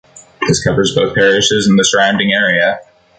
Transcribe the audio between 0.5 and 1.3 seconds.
covers both